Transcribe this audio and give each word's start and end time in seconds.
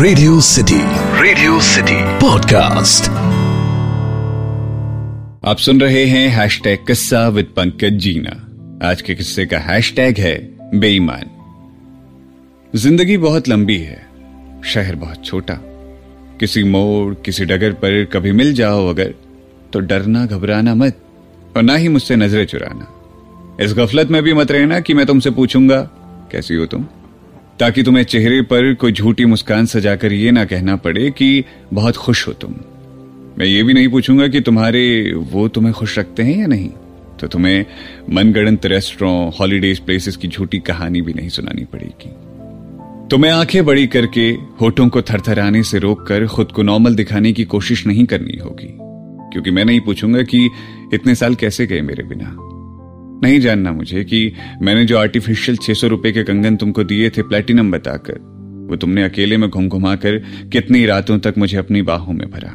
Radio 0.00 0.40
city 0.40 0.76
radio 1.22 1.60
city 1.60 1.94
podcast 2.18 3.08
आप 5.48 5.56
सुन 5.58 5.80
रहे 5.80 6.04
हैं 6.04 6.28
हैश 6.28 6.60
टैग 6.64 6.84
किस्सा 6.86 7.26
विद 7.28 7.46
पंकज 7.56 7.96
जीना। 7.98 8.34
आज 8.88 9.02
के 9.02 9.14
किस्से 9.14 9.46
का 9.46 9.58
हैश 9.58 9.92
टैग 9.96 10.18
है 10.18 10.34
बेईमान। 10.74 11.24
ज़िंदगी 12.74 13.16
बहुत 13.16 13.48
लंबी 13.48 13.78
है, 13.78 13.98
शहर 14.64 14.96
बहुत 14.96 15.24
छोटा। 15.24 15.54
किसी 16.40 16.62
मोड़, 16.64 17.14
किसी 17.14 17.44
डगर 17.44 17.72
पर 17.72 18.04
कभी 18.04 18.32
मिल 18.32 18.54
जाओ 18.54 18.86
अगर 18.88 19.14
तो 19.72 19.80
डरना, 19.80 20.24
घबराना 20.26 20.74
मत, 20.74 21.00
और 21.56 21.62
ना 21.62 21.76
ही 21.76 21.88
मुझसे 21.88 22.16
नज़रें 22.16 22.44
चुराना। 22.46 22.86
इस 23.64 23.74
गफलत 23.74 24.10
में 24.10 24.22
भी 24.22 24.34
मत 24.34 24.50
रहना 24.50 24.80
कि 24.80 24.94
मैं 24.94 25.06
तुमसे 25.06 25.30
पूछूँगा, 25.30 25.80
कैसी 26.32 26.54
हो 26.54 26.66
तुम? 26.66 26.86
ताकि 27.60 27.82
तुम्हें 27.82 28.04
चेहरे 28.04 28.42
पर 28.42 28.74
कोई 28.74 28.92
झूठी 28.92 29.24
मुस्कान 29.24 29.66
सजाकर 29.66 30.12
ये 30.12 30.30
ना 30.30 30.44
कहना 30.44 30.76
पड़े 30.76 31.10
कि 31.10 31.44
बहुत 31.72 31.96
खुश 31.96 32.28
हो 32.28 32.32
तुम। 32.32 32.54
मैं 33.38 33.46
ये 33.46 33.62
भी 33.62 33.72
नहीं 33.72 33.88
पूछूँगा 33.88 34.28
कि 34.28 34.40
तुम्हारे 34.40 35.14
वो 35.16 35.48
तुम्हें 35.48 35.74
खुश 35.74 35.98
रखते 35.98 36.22
हैं 36.22 36.38
या 36.38 36.46
नहीं। 36.46 36.70
तो 37.20 37.26
तुम्हें 37.26 37.66
मनगढ़ंत 38.10 38.66
रेस्टोरेंट, 38.66 39.34
हॉलीडेज 39.40 39.78
प्लेसेस 39.78 40.16
की 40.16 40.28
झूठी 40.28 40.58
कहानी 40.58 41.02
भी 41.02 41.12
नहीं 41.12 41.28
सुनानी 41.28 41.64
पड़ेगी। 41.64 42.10
तुम्हें 43.10 43.32
आँखें 43.32 43.64
बड़ी 43.64 43.86
करके 43.86 44.30
होठों 44.30 44.88
को 44.88 45.02
थरथराने 45.02 45.62
से 45.62 45.78
रोककर 45.78 46.26
खुद 46.26 46.52
को 46.52 46.62
नॉर्मल 46.62 46.94
दिखाने 46.94 47.32
की 47.32 47.44
कोशिश 47.44 47.86
नहीं 47.86 48.04
करनी 48.04 48.38
होगी। 48.38 48.76
क्योंकि 49.32 49.50
मैं 49.50 49.64
नहीं 49.64 49.80
पूछूँगा 49.80 50.22
कि 50.22 50.50
इतने 50.94 51.14
साल 51.14 51.34
कैसे 51.34 51.66
गए 51.66 51.80
मेरे 51.80 52.02
बिना। 52.02 52.47
नहीं 53.22 53.40
जानना 53.40 53.72
मुझे 53.72 54.04
कि 54.04 54.32
मैंने 54.62 54.84
जो 54.84 54.98
आर्टिफिशियल 54.98 55.56
छह 55.56 55.74
सौ 55.74 55.86
रुपए 55.86 56.12
के 56.12 56.22
कंगन 56.22 56.56
तुमको 56.56 56.84
दिए 56.84 57.10
थे 57.10 57.22
प्लेटिनम 57.22 57.70
बताकर, 57.70 58.18
वो 58.70 58.76
तुमने 58.76 59.02
अकेले 59.02 59.36
में 59.36 59.50
घुम 59.50 59.68
घुमा 59.68 59.94
कर 59.96 60.18
कितनी 60.52 60.86
रातों 60.86 61.18
तक 61.18 61.34
मुझे 61.38 61.56
अपनी 61.56 61.82
बाहों 61.82 62.12
में 62.12 62.30
भरा। 62.30 62.52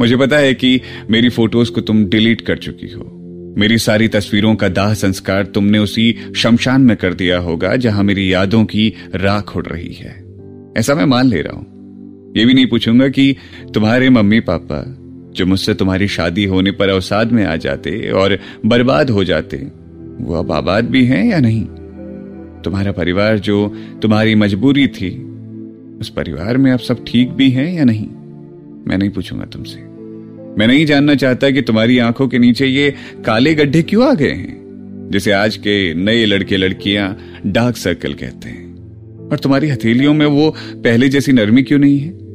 मुझे 0.00 0.16
पता 0.16 0.36
है 0.36 0.54
कि 0.54 0.80
मेरी 1.10 1.28
फ़ोटोज़ 1.28 1.70
को 1.70 1.80
तुम 1.80 2.04
डिलीट 2.04 2.40
कर 2.40 2.58
चुकी 2.58 2.92
हो। 2.92 3.14
मेरी 3.58 3.78
सारी 3.78 4.08
तस्वीरों 4.08 4.54
का 4.54 4.68
दाह 4.68 4.94
संस्कार 4.94 5.46
तुमने 5.46 5.78
उसी 5.78 6.14
शमशान 6.36 6.82
में 6.82 6.96
कर 6.96 7.14
दिया 7.14 7.38
होगा 7.38 7.76
जहाँ 7.76 8.04
मेरी 8.04 8.32
यादों 8.32 8.64
की 8.64 8.94
राख 9.14 9.56
उड़ 9.56 9.66
रही 9.66 9.92
है। 9.94 10.24
ऐसा 10.76 10.94
मैं 10.94 11.04
मान 11.04 11.26
ले 11.26 11.42
रहा 11.42 11.56
हूँ। 11.56 12.34
यह 12.36 12.46
भी 12.46 12.54
नहीं 12.54 12.66
पूछूँगा 12.66 13.08
कि 13.08 13.36
तुम्हारे 13.74 14.10
मम्मी 14.10 14.40
पापा 14.40 15.07
जो 15.38 15.46
मुझसे 15.46 15.74
तुम्हारी 15.74 16.08
शादी 16.08 16.44
होने 16.44 16.70
पर 16.70 16.88
अवसाद 16.88 17.32
में 17.32 17.44
आ 17.44 17.56
जाते 17.56 18.10
और 18.10 18.38
बर्बाद 18.66 19.10
हो 19.10 19.24
जाते, 19.24 19.56
वो 20.20 20.34
अब 20.34 20.52
आबाद 20.52 20.84
भी 20.84 21.04
हैं 21.04 21.24
या 21.24 21.40
नहीं? 21.40 21.64
तुम्हारा 22.62 22.92
परिवार 22.92 23.38
जो 23.38 23.76
तुम्हारी 24.02 24.34
मजबूरी 24.34 24.86
थी, 24.86 25.10
उस 26.00 26.08
परिवार 26.08 26.56
में 26.56 26.72
अब 26.72 26.78
सब 26.78 27.04
ठीक 27.06 27.30
भी 27.30 27.50
हैं 27.50 27.74
या 27.74 27.84
नहीं? 27.84 28.06
मैं 28.86 28.98
नहीं 28.98 29.10
पूछूँगा 29.10 29.44
तुमसे। 29.44 29.78
मैं 30.58 30.66
नहीं 30.66 30.86
जानना 30.86 31.14
चाहता 31.14 31.50
कि 31.50 31.62
तुम्हारी 31.62 31.98
आँखों 31.98 32.28
के 32.28 32.38
नीचे 32.38 32.66
ये 32.66 32.94
काले 33.26 33.54
गड्ढे 33.54 33.82
क्यों 33.82 34.10
आ 34.10 34.14
गए 34.14 34.30
हैं, 34.30 35.08
जिसे 35.10 35.32
आज 35.32 35.56
के 35.56 35.94
नए 35.94 36.24
लड़के 36.24 36.56
लड़कियाँ 36.56 37.18
डार्क 37.46 37.76
सर्कल 37.76 38.14
कहते 38.14 38.48
हैं। 38.48 38.66
और 39.28 39.38
तुम्हारी 39.38 39.68
हथेलियों 39.68 40.14
में 40.14 40.26
वो 40.26 40.54
पहले 40.74 41.08
जैसी 41.08 41.32
नरमी 41.32 41.62
क्यों 41.62 41.78
नहीं 41.78 41.98
है? 41.98 42.27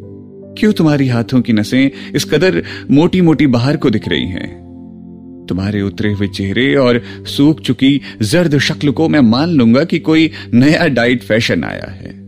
क्यों 0.58 0.74
तुम्हारी 0.74 1.08
हाथों 1.08 1.42
की 1.42 1.54
नसें 1.54 1.92
इस 2.16 2.26
कदर 2.26 2.64
मोटी 2.92 3.22
मोटी 3.22 3.48
बाहर 3.48 3.78
को 3.78 3.90
दिख 3.90 4.08
रही 4.08 4.28
हैं? 4.28 4.64
तुम्हारे 5.50 5.82
उतरे 5.82 6.14
हुए 6.14 6.28
चेहरे 6.28 6.76
और 6.76 7.02
सूख 7.20 7.62
चुकी 7.62 8.02
जर्द 8.22 8.58
शक्ल 8.58 8.92
को 8.92 9.10
मैं 9.10 9.20
मान 9.20 9.50
लूँगा 9.50 9.84
कि 9.84 10.00
कोई 10.00 10.32
नया 10.54 10.88
डाइट 10.88 11.24
फ़ैशन 11.24 11.64
आया 11.64 11.92
है। 11.92 12.24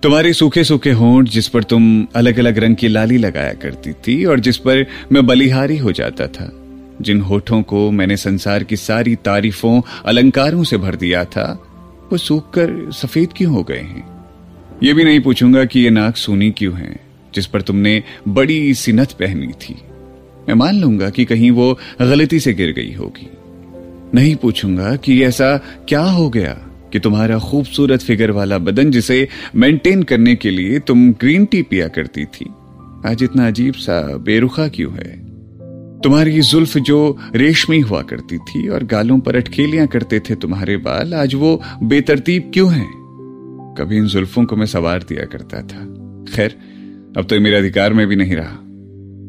तुम्हारे 0.00 0.32
सूखे 0.32 0.64
सूखे 0.64 0.90
होंठ 0.90 1.28
जिस 1.28 1.48
पर 1.48 1.62
तुम 1.62 2.06
अलग 2.14 2.38
अलग 2.38 2.58
रंग 2.58 2.76
की 2.76 2.88
लाली 2.88 3.16
लगाया 3.16 3.52
करती 3.52 3.92
थी 3.92 4.24
और 4.24 4.40
जिस 4.40 4.56
पर 4.56 4.86
मैं 5.12 5.26
बलिहारी 5.26 5.76
हो 5.76 5.92
जाता 5.92 6.26
था, 6.26 6.52
जिन 7.02 7.20
होठों 7.20 7.62
को 7.62 7.90
मैंने 7.90 8.16
संसार 8.16 8.64
की 8.64 8.76
सारी 8.76 9.14
तारीफों, 9.14 9.80
अलंकारों 10.06 10.64
से 10.64 10.76
भर 10.76 10.96
दिया 10.96 11.24
था, 11.24 11.62
वो 12.12 12.18
सूख 12.18 12.50
कर 12.50 12.92
सफ़ेद 12.92 13.28
क्यों 13.36 13.52
हो 13.52 13.62
गए 13.62 13.80
हैं? 13.80 14.14
ये 14.82 14.94
भी 14.94 15.04
नहीं 15.04 15.20
पूछूँगा 15.20 15.64
कि 15.64 15.80
ये 15.80 15.90
नाक 15.90 16.16
सूनी 16.16 16.50
क्यों 16.50 16.74
है। 16.74 17.13
जिस 17.34 17.46
पर 17.46 17.62
तुमने 17.62 18.02
बड़ी 18.28 18.74
सी 18.74 18.92
नथ 18.92 19.06
पहनी 19.06 19.46
थी। 19.46 19.74
मैं 20.48 20.54
मान 20.54 20.80
लूँगा 20.80 21.10
कि 21.10 21.24
कहीं 21.24 21.50
वो 21.50 21.78
गलती 22.00 22.40
से 22.40 22.54
गिर 22.54 22.72
गई 22.72 22.92
होगी। 22.92 23.30
नहीं 24.14 24.36
पूछूँगा 24.36 24.96
कि 24.96 25.22
ऐसा 25.22 25.56
क्या 25.88 26.02
हो 26.02 26.30
गया 26.30 26.52
कि 26.92 26.98
तुम्हारा 26.98 27.38
खूबसूरत 27.38 28.02
फिगर 28.02 28.30
वाला 28.30 28.58
बदन 28.58 28.90
जिसे 28.90 29.28
मेंटेन 29.54 30.02
करने 30.02 30.34
के 30.34 30.50
लिए 30.50 30.78
तुम 30.78 31.12
ग्रीन 31.12 31.44
टी 31.44 31.62
पिया 31.62 31.88
करती 31.88 32.24
थी। 32.24 32.46
आज 33.06 33.22
इतना 33.22 33.46
अजीब 33.46 33.74
सा 33.74 34.16
बेरुखा 34.16 34.68
क्यों 34.68 34.92
है? 34.94 35.24
तुम्हारी 36.00 36.40
जुल्फ 36.40 36.78
जो 36.78 37.18
रेशमी 37.34 37.80
हुआ 37.80 38.02
करती 38.02 38.38
थी 38.38 38.68
और 38.68 38.84
गालों 38.84 39.18
पर 39.18 39.36
अटकेलियाँ 39.36 39.86
करते 39.86 40.20
थे 40.20 40.34
तुम्हारे 40.34 40.76
बाल, 40.76 41.14
आज 41.14 41.34
वो 41.34 41.62
बेतरतीब 41.82 42.50
क्यों 42.54 42.72
हैं? 42.72 43.04
कभी 43.78 43.96
इन 43.96 44.06
जुल्फों 44.06 44.44
को 44.44 44.56
मैं 44.56 44.66
सवार 44.66 45.02
दिया 45.02 45.24
करता 45.24 45.58
था। 45.58 45.94
खैर 46.36 46.73
अब 47.16 47.26
तो 47.30 47.40
मेरे 47.40 47.56
अधिकार 47.56 47.92
में 47.92 48.06
भी 48.06 48.16
नहीं 48.16 48.36
रहा। 48.36 48.60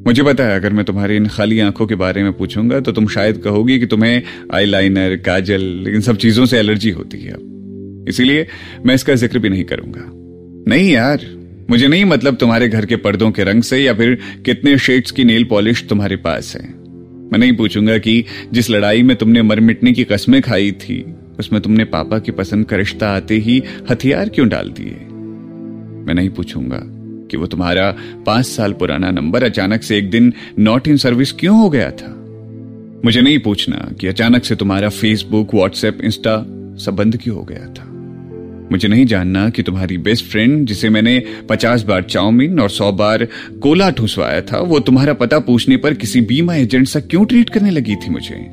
मुझे 0.07 0.23
पता 0.23 0.43
है, 0.43 0.55
अगर 0.55 0.73
मैं 0.73 0.85
तुम्हारी 0.85 1.15
इन 1.15 1.27
खाली 1.27 1.59
आँखों 1.59 1.85
के 1.87 1.95
बारे 1.95 2.23
में 2.23 2.31
पूछूँगा 2.33 2.79
तो 2.79 2.91
तुम 2.91 3.07
शायद 3.07 3.37
कहोगी 3.37 3.79
कि 3.79 3.85
तुम्हें 3.85 4.21
आईलाइनर, 4.53 5.15
काजल, 5.15 5.85
इन 5.87 6.01
सब 6.01 6.17
चीज़ों 6.17 6.45
से 6.45 6.57
एलर्जी 6.59 6.89
होती 6.89 7.17
है। 7.17 7.31
अब 7.31 8.05
इसीलिए 8.09 8.47
मैं 8.85 8.95
इसका 8.95 9.15
ज़िक्र 9.15 9.39
भी 9.39 9.49
नहीं 9.49 9.63
करूँगा। 9.63 10.11
नहीं 10.71 10.91
यार, 10.91 11.25
मुझे 11.69 11.87
नहीं 11.87 12.05
मतलब 12.05 12.35
तुम्हारे 12.35 12.67
घर 12.67 12.85
के 12.85 12.95
पर्दों 12.95 13.31
के 13.31 13.43
रंग 13.43 13.63
से 13.63 13.77
या 13.77 13.93
फिर 13.93 14.17
कितने 14.45 14.77
शेड्स 14.77 15.11
की 15.11 15.23
नेल 15.23 15.43
पॉलिश 15.43 15.85
तुम्हारे 15.89 16.15
पास 16.15 16.55
है। 16.55 16.67
मैं 17.31 17.37
नहीं 17.37 17.55
पूछूँगा 17.57 17.97
कि 17.97 18.23
जिस 18.53 18.69
लड़ाई 18.69 19.03
में 19.03 19.15
तुमने 19.17 19.41
मर 19.41 19.59
मिटने 19.59 19.93
की 19.93 20.03
कस्में 20.03 20.41
खाई 20.41 20.71
थी, 20.71 21.03
उसमें 21.39 21.61
तुमने 21.61 21.85
पापा 21.85 22.19
की 22.19 22.31
पसंद 22.31 22.65
का 22.65 22.77
रिश्ता 22.77 23.09
आते 23.09 23.37
ही 23.37 23.63
हथियार 23.89 24.29
क्यों 24.29 24.49
डाल 24.49 24.69
दिए? 24.69 24.97
मैं 26.05 26.13
नहीं 26.13 26.29
पूछूँगा। 26.29 26.94
कि 27.31 27.37
वो 27.37 27.45
तुम्हारा 27.45 27.95
पाँच 28.25 28.45
साल 28.45 28.73
पुराना 28.73 29.11
नंबर 29.11 29.43
अचानक 29.43 29.83
से 29.83 29.97
एक 29.97 30.09
दिन 30.09 30.33
नॉट 30.59 30.87
इन 30.87 30.97
सर्विस 30.97 31.31
क्यों 31.31 31.59
हो 31.59 31.69
गया 31.69 31.91
था? 31.91 32.11
मुझे 33.05 33.21
नहीं 33.21 33.39
पूछना 33.39 33.91
कि 33.99 34.07
अचानक 34.07 34.45
से 34.45 34.55
तुम्हारा 34.55 34.89
फेसबुक 34.89 35.55
व्हाट्सएप 35.55 35.97
इंस्टा 36.03 36.37
सब 36.85 36.95
बंद 36.95 37.17
क्यों 37.17 37.37
हो 37.37 37.43
गया 37.43 37.73
था। 37.73 37.91
मुझे 38.71 38.87
नहीं 38.87 39.05
जानना 39.05 39.49
कि 39.49 39.63
तुम्हारी 39.63 39.97
बेस्ट 39.97 40.25
फ्रेंड 40.25 40.67
जिसे 40.67 40.89
मैंने 40.89 41.23
पचास 41.49 41.81
बार 41.81 42.03
चाउमीन 42.03 42.59
और 42.59 42.69
सौ 42.69 42.91
बार 42.91 43.27
कोला 43.61 43.89
ठूसवाया 43.89 44.41
था, 44.41 44.59
वो 44.59 44.79
तुम्हारा 44.79 45.13
पता 45.13 45.39
पूछने 45.39 45.77
पर 45.77 45.93
किसी 45.93 46.21
बीमा 46.21 46.55
एजेंट 46.55 46.87
सा 46.87 46.99
क्यों 46.99 47.25
ट्रीट 47.25 47.49
करने 47.49 47.69
लगी 47.69 47.95
थी 47.95 48.09
मुझे? 48.09 48.49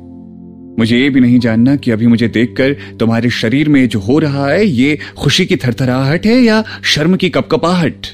मुझे 0.79 0.99
ये 0.99 1.09
भी 1.09 1.19
नहीं 1.19 1.39
जानना 1.39 1.75
कि 1.75 1.91
अभी 1.91 2.07
मुझे 2.07 2.27
देखकर 2.27 2.73
तुम्हारे 2.73 3.29
शरीर 3.29 3.69
में 3.69 3.89
जो 3.89 3.99
हो 3.99 4.19
रहा 4.19 4.47
है, 4.47 4.65
ये 4.65 4.99
खुशी 5.17 5.45
की 5.45 5.55
थरथराहट 5.55 6.25
है 6.25 6.41
या 6.41 6.63
शर्म 6.83 7.15
की 7.15 7.29
कपकपाहट? 7.29 8.07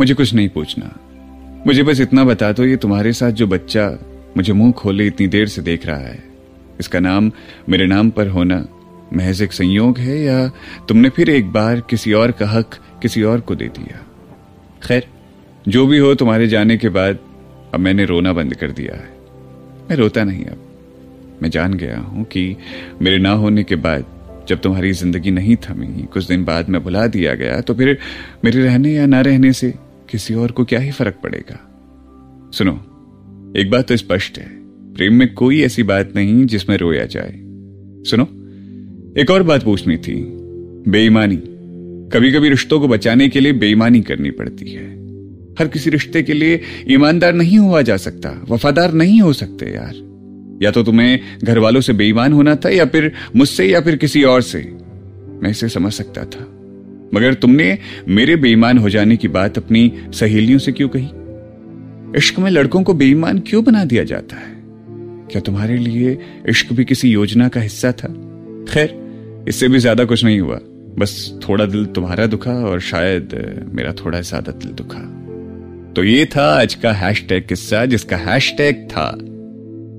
मुझे 0.00 0.14
कुछ 0.14 0.34
नहीं 0.34 0.48
पूछना। 0.48 0.96
मुझे 1.66 1.82
बस 1.82 2.00
इतना 2.00 2.24
बता 2.24 2.52
दो, 2.52 2.64
ये 2.64 2.76
तुम्हारे 2.76 3.12
साथ 3.12 3.30
जो 3.30 3.46
बच्चा 3.46 3.98
मुझे 4.36 4.52
मुँह 4.52 4.72
खोले 4.72 5.06
इतनी 5.06 5.26
देर 5.26 5.46
से 5.46 5.62
देख 5.62 5.86
रहा 5.86 5.98
है। 5.98 6.24
इसका 6.80 7.00
नाम 7.00 7.32
मेरे 7.68 7.86
नाम 7.86 8.10
पर 8.10 8.28
होना 8.28 8.68
महज 9.12 9.42
एक 9.42 9.52
संयोग 9.52 9.98
है 9.98 10.20
या 10.20 10.48
तुमने 10.88 11.08
फिर 11.08 11.30
एक 11.30 11.52
बार 11.52 11.80
किसी 11.80 12.12
और 12.12 12.30
का 12.30 12.48
हक 12.48 12.74
किसी 13.02 13.22
और 13.22 13.40
को 13.40 13.54
दे 13.54 13.64
दिया? 13.64 14.06
खैर, 14.82 15.06
जो 15.68 15.86
भी 15.86 15.98
हो 15.98 16.14
तुम्हारे 16.14 16.48
जाने 16.48 16.76
के 16.76 16.88
बाद 16.88 17.18
अब 17.74 17.80
मैंने 17.80 18.04
रोना 18.04 18.32
बंद 18.32 18.54
कर 18.54 18.70
दिया 18.70 18.96
है। 18.96 19.08
मैं 19.90 19.96
रोता 19.96 20.24
नहीं 20.24 20.44
अब। 20.44 20.68
मैं 21.42 21.50
जान 21.50 21.74
गया 21.74 21.98
हूँ 21.98 22.24
कि 22.24 22.56
मेरे 23.02 23.18
ना 23.18 23.30
होने 23.30 23.64
के 23.64 23.76
बाद 23.76 24.04
जब 24.48 24.60
तुम्हारी 24.60 24.92
ज़िंदगी 24.92 25.30
नहीं 25.30 25.56
थमी, 25.64 25.86
कुछ 26.12 26.26
दिन 26.28 26.44
बाद 26.44 26.68
मैं 26.68 26.82
बुला 26.84 27.06
दिया 27.06 27.34
गया 27.34 27.60
तो 27.60 27.74
फिर 27.74 27.98
मेरे 28.44 28.64
रहने 28.64 28.92
या 28.92 29.06
ना 29.06 29.20
रहने 29.20 29.52
से 29.52 29.72
किसी 30.10 30.34
और 30.34 30.50
को 30.50 30.64
क्या 30.64 30.80
ही 30.80 30.90
फ़र्क 30.90 31.18
पड़ेगा? 31.22 31.58
सुनो, 32.54 32.72
एक 33.56 33.70
बात 33.70 33.88
तो 33.88 33.96
स्पष्ट 33.96 34.38
है, 34.38 34.48
प्रेम 34.94 35.14
में 35.14 35.32
कोई 35.34 35.60
ऐसी 35.62 35.82
बात 35.82 36.12
नहीं 36.16 36.44
जिसमें 36.46 36.76
रोया 36.76 37.04
जाए। 37.06 37.32
सुनो, 38.10 38.24
एक 39.20 39.30
और 39.30 39.42
बात 39.42 39.64
पूछनी 39.64 39.96
थी, 39.98 40.14
बेईमानी। 40.88 41.36
कभी 42.12 42.32
कभी 42.32 42.48
रिश्तों 42.48 42.80
को 42.80 42.88
बचाने 42.88 43.28
के 43.28 43.40
लिए 43.40 43.52
बेईमानी 43.54 44.00
करनी 44.02 44.30
पड़ती 44.30 44.70
है। 44.70 44.86
हर 45.58 45.68
किसी 45.68 45.90
रिश्ते 45.90 46.22
के 46.22 46.32
लिए 46.32 46.60
ईमानदार 46.90 47.34
नहीं 47.34 47.58
हुआ 47.58 47.82
जा 47.82 47.96
सकता, 47.96 48.30
वफादार 48.48 48.92
नहीं 48.94 49.20
हो 49.20 49.32
सकते 49.32 49.66
यार। 49.66 49.94
या 50.62 50.70
तो 50.70 50.82
तुम्हें 50.82 51.20
घर 51.44 51.58
वालों 51.58 51.80
से 51.80 51.92
बेईमान 51.92 52.32
होना 52.32 52.54
था 52.56 52.70
या 52.70 52.84
फिर 52.86 53.12
मुझसे 53.36 53.66
या 53.66 53.80
फिर 53.80 53.96
किसी 53.96 54.22
और 54.24 54.42
से। 54.42 54.58
मैं 55.42 55.50
इसे 55.50 55.68
समझ 55.68 55.92
सकता 55.92 56.24
था। 56.24 56.44
मगर 57.14 57.34
तुमने 57.34 57.78
मेरे 58.08 58.36
बेईमान 58.36 58.78
हो 58.78 58.88
जाने 58.88 59.16
की 59.16 59.28
बात 59.28 59.58
अपनी 59.58 59.92
सहेलियों 60.12 60.58
से 60.58 60.72
क्यों 60.72 60.88
कही? 60.88 61.10
इश्क 62.18 62.38
में 62.38 62.50
लड़कों 62.50 62.82
को 62.82 62.94
बेईमान 62.94 63.38
क्यों 63.38 63.64
बना 63.64 63.84
दिया 63.84 64.04
जाता 64.04 64.36
है? 64.36 64.50
क्या 65.30 65.40
तुम्हारे 65.40 65.76
लिए 65.76 66.18
इश्क 66.48 66.72
भी 66.72 66.84
किसी 66.84 67.10
योजना 67.10 67.48
का 67.48 67.60
हिस्सा 67.60 67.92
था? 67.92 68.08
खैर, 68.68 68.94
इससे 69.48 69.68
भी 69.68 69.78
ज़्यादा 69.78 70.04
कुछ 70.04 70.24
नहीं 70.24 70.40
हुआ। 70.40 70.58
बस 70.98 71.38
थोड़ा 71.48 71.66
दिल 71.66 71.84
तुम्हारा 71.86 72.26
दुखा 72.26 72.52
और 72.52 72.80
शायद 72.80 73.34
मेरा 73.74 73.92
थोड़ा 73.92 74.20
ज़्यादा 74.20 74.52
दिल 74.52 74.70
दुखा। 74.70 75.00
तो 75.96 76.04
ये 76.04 76.24
था 76.26 76.44
आज 76.60 76.74
का 76.74 76.92
हैशटैग 76.92 77.46
किस्सा, 77.46 77.84
जिसका 77.86 78.16
हैशटैग 78.16 78.86
था 78.90 79.06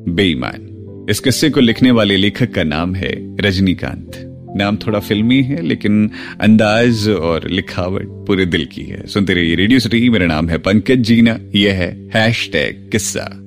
बेईमान। 0.10 0.70
इस 1.10 1.20
किस्से 1.20 1.50
को 1.50 1.60
लिखने 1.60 1.92
वाले 1.92 2.18
लेखक 2.18 2.52
का 2.52 2.64
नाम 2.64 2.96
है 2.96 3.38
रजनीकांत। 3.42 4.12
नाम 4.58 4.76
थोड़ा 4.76 5.00
फिल्मी 5.00 5.42
है, 5.42 5.62
लेकिन 5.62 6.12
अंदाज 6.42 7.10
और 7.10 7.50
लिखावट 7.50 8.06
पूरे 8.06 8.46
दिल 8.46 8.66
की 8.66 8.82
है। 8.82 9.08
सुनते 9.08 9.34
रहिए 9.34 9.56
रेडियो 9.56 9.80
सिटी, 9.80 10.10
मेरा 10.10 10.26
नाम 10.26 10.50
है 10.50 10.58
पंकज 10.58 10.98
जीना, 10.98 11.40
यह 11.56 11.74
है 11.74 12.10
हैश 12.16 12.50
टैग 12.52 12.90
किस्सा। 12.92 13.43